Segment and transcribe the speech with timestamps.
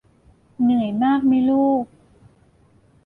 [0.61, 1.85] เหนื่อยมากไหมลูก